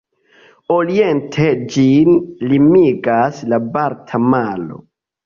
Oriente 0.75 1.43
ĝin 1.75 2.09
limigas 2.53 3.43
la 3.53 3.61
Balta 3.77 4.23
Maro. 4.35 4.81